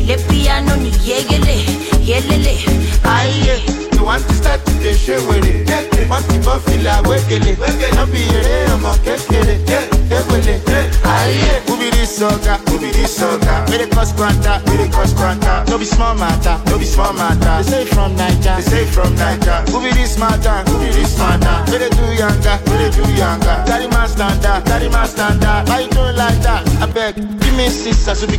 Le 0.07 0.17
piano 0.17 0.77
niyekele 0.77 1.67
yelele 2.05 2.65
ayiye 3.05 3.63
want 4.07 4.23
to 4.23 4.35
start 4.35 4.65
to 4.65 4.73
the 4.79 4.95
show 4.95 5.19
with 5.27 5.43
it. 5.43 5.67
Want 6.09 6.23
to 6.31 6.39
go 6.39 6.55
feel 6.63 6.81
like 6.87 7.03
wekele. 7.11 7.59
Don't 7.59 8.07
be 8.15 8.23
a 8.23 8.39
eh, 8.39 8.71
I'm 8.71 8.87
a 8.87 8.95
kekele. 9.03 9.59
Kekele. 9.67 10.55
Aye. 11.03 11.63
Who 11.67 11.75
be 11.77 11.91
this 11.91 12.15
soca? 12.15 12.63
Who 12.71 12.79
be 12.79 12.95
this 12.95 13.19
soca? 13.19 13.67
Where 13.69 13.79
they 13.83 13.91
cost 13.91 14.15
quanta? 14.15 14.63
Where 14.71 14.79
they 14.79 14.89
cost 14.89 15.17
quanta? 15.17 15.65
No 15.69 15.77
be 15.77 15.85
small 15.85 16.15
matter. 16.15 16.63
No 16.71 16.79
be 16.79 16.85
small 16.85 17.13
matter. 17.15 17.63
They 17.65 17.83
say 17.83 17.85
from 17.87 18.15
Niger. 18.15 18.55
They 18.55 18.63
say 18.63 18.85
from 18.87 19.13
Niger. 19.17 19.67
Who 19.75 19.83
be 19.83 19.91
this 19.91 20.17
matter? 20.17 20.63
Who 20.71 20.79
be 20.79 20.95
this 20.95 21.19
matter? 21.19 21.57
Where 21.71 21.81
they 21.83 21.91
do 21.91 22.07
younger? 22.15 22.57
Where 22.71 22.79
they 22.79 22.91
do 22.95 23.03
younger? 23.19 23.57
Daddy 23.67 23.89
man 23.91 24.07
standard. 24.09 24.63
Daddy 24.71 24.89
man 24.89 25.09
standard. 25.09 25.67
Why 25.67 25.81
you 25.81 25.91
doing 25.91 26.15
like 26.15 26.39
that? 26.47 26.63
I 26.79 26.87
beg. 26.87 27.17
Give 27.43 27.57
me 27.59 27.67
six 27.69 28.07
as 28.07 28.23
we 28.23 28.39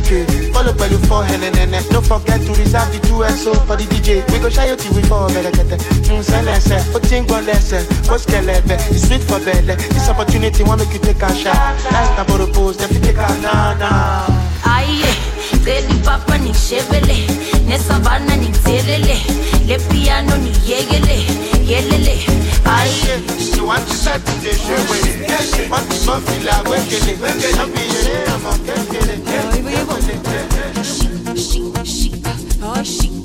Follow 0.56 0.72
by 0.72 0.86
you 0.86 0.98
for 1.04 1.24
hen 1.24 1.44
Don't 1.92 2.06
forget 2.06 2.40
to 2.40 2.52
reserve 2.56 2.88
the 2.96 3.00
two 3.04 3.20
SO 3.36 3.52
for 3.68 3.76
the 3.76 3.84
DJ. 3.84 4.24
We 4.32 4.38
go 4.40 4.48
shy 4.48 4.70
you 4.70 4.76
till 4.76 4.96
we 4.96 5.02
fall 5.58 5.68
better 5.68 5.90
get 5.90 5.98
it. 5.98 6.08
Mm, 6.08 6.22
selese. 6.22 6.92
Put 6.92 7.02
thing 7.06 7.30
on 7.32 7.46
lesson. 7.46 7.84
What's 8.08 8.26
kelebe? 8.26 8.76
It's 8.90 9.06
sweet 9.08 9.22
for 9.22 9.38
belly. 9.44 9.74
This 9.76 10.08
opportunity 10.08 10.62
want 10.62 10.80
make 10.80 10.92
you 10.92 11.00
take 11.00 11.22
a 11.22 11.34
shot. 11.34 11.56
That's 11.90 12.10
the 12.16 12.24
bottle 12.24 12.52
pose. 12.52 12.76
Then 12.76 12.88
we 12.90 13.00
take 13.00 13.16
a 13.16 13.28
na 13.42 13.74
na. 13.74 14.26
ayiye 14.64 15.12
cela 15.64 15.90
ipapa 15.94 16.38
ningishebele 16.38 17.18
nesavana 17.68 18.36
ningithelele 18.36 19.16
le 19.66 19.78
piano 19.78 20.36
niyekele 20.36 21.16
yelele 21.66 22.16
ayiye 22.64 23.14
She 23.38 23.60
want 23.60 23.86
to 23.88 23.94
start 23.94 24.24
to 24.24 24.32
the 24.42 24.52
show 24.54 24.80
with 24.90 25.06
it. 25.06 25.70
Want 25.70 25.90
to 25.90 26.06
go 26.06 26.20
feel 26.20 26.42
like 26.44 26.66
wekele. 26.70 27.12
Don't 27.56 27.74
be 27.74 27.80
a 27.80 28.24
I'm 28.28 28.46
a 28.46 28.52
kekele. 28.66 29.14
Oh, 32.60 32.82
she, 32.82 33.00
she, 33.04 33.10
she, 33.10 33.17